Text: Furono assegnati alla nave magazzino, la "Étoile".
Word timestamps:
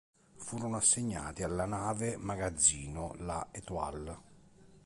Furono 0.37 0.77
assegnati 0.77 1.43
alla 1.43 1.67
nave 1.67 2.17
magazzino, 2.17 3.13
la 3.19 3.49
"Étoile". 3.51 4.17